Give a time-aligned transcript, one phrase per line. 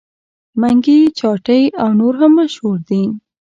[0.59, 3.03] منګي چاټۍ او نور هم مشهور دي.